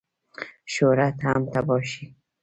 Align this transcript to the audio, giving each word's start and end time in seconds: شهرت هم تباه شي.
شهرت 0.73 1.17
هم 1.25 1.41
تباه 1.53 1.83
شي. 1.91 2.05